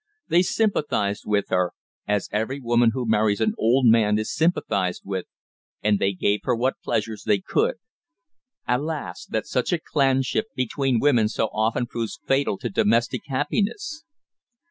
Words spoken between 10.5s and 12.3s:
between women so often proves